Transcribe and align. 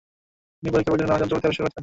তিনি 0.59 0.69
পরীক্ষার 0.73 0.89
প্রয়োজনে 0.91 1.09
নানা 1.11 1.19
যন্ত্রপাতি 1.21 1.45
আবিষ্কার 1.47 1.55
করেছিলেন। 1.65 1.79